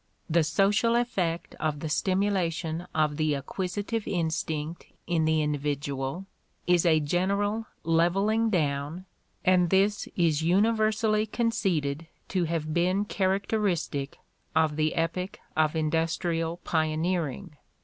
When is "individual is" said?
5.43-6.87